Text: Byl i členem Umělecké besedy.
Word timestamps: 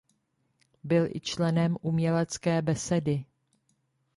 Byl 0.83 1.05
i 1.11 1.19
členem 1.19 1.77
Umělecké 1.81 2.61
besedy. 2.61 3.25